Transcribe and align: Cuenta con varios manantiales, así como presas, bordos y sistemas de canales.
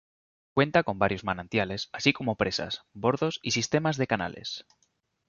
Cuenta 0.55 0.81
con 0.81 0.97
varios 0.97 1.23
manantiales, 1.23 1.89
así 1.93 2.11
como 2.11 2.35
presas, 2.35 2.81
bordos 2.91 3.39
y 3.43 3.51
sistemas 3.51 3.97
de 3.97 4.07
canales. 4.07 4.65